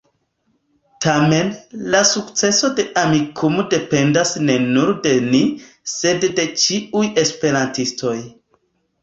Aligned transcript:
Tamen, 1.05 1.51
la 1.95 1.99
sukceso 2.11 2.71
de 2.79 2.85
Amikumu 3.01 3.65
dependas 3.75 4.33
ne 4.49 4.57
nur 4.65 4.91
de 5.05 5.13
ni, 5.29 5.43
sed 5.99 6.27
de 6.41 6.49
ĉiuj 6.65 7.05
esperantistoj. 7.27 8.19